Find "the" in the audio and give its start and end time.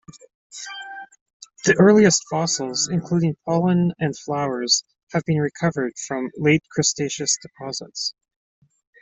1.65-1.75